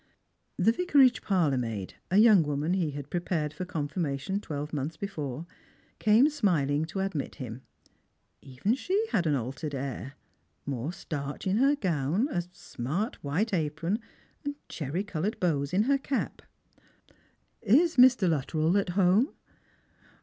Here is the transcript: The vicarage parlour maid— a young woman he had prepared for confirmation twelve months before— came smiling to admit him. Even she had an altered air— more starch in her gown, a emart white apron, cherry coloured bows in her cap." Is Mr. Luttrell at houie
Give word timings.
The 0.57 0.71
vicarage 0.71 1.21
parlour 1.21 1.59
maid— 1.59 1.93
a 2.09 2.17
young 2.17 2.41
woman 2.41 2.73
he 2.73 2.89
had 2.89 3.11
prepared 3.11 3.53
for 3.53 3.65
confirmation 3.65 4.39
twelve 4.39 4.73
months 4.73 4.97
before— 4.97 5.45
came 5.99 6.27
smiling 6.27 6.85
to 6.85 7.01
admit 7.01 7.35
him. 7.35 7.61
Even 8.41 8.73
she 8.73 9.05
had 9.11 9.27
an 9.27 9.35
altered 9.35 9.75
air— 9.75 10.13
more 10.65 10.91
starch 10.91 11.45
in 11.45 11.57
her 11.57 11.75
gown, 11.75 12.27
a 12.29 12.37
emart 12.39 13.13
white 13.17 13.53
apron, 13.53 13.99
cherry 14.69 15.03
coloured 15.03 15.39
bows 15.39 15.71
in 15.71 15.83
her 15.83 15.99
cap." 15.99 16.41
Is 17.81 17.97
Mr. 17.97 18.27
Luttrell 18.27 18.77
at 18.79 18.87
houie 18.87 19.27